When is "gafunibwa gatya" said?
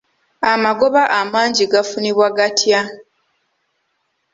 1.71-2.81